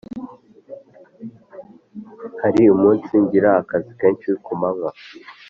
[2.41, 4.91] Hari umunsi ngira akazi kenshi ku manywa